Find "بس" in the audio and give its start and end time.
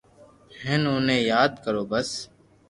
1.91-2.09